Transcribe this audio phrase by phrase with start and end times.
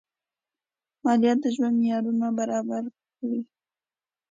[1.03, 2.83] مالیات د ژوند معیارونه برابر
[3.17, 3.41] کړي.